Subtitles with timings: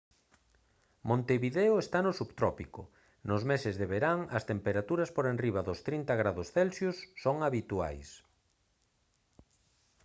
[1.09, 2.81] montevideo está no subtrópico;
[3.29, 6.77] nos meses de verán as temperaturas por enriba dos +30 °c
[7.23, 8.09] son habituais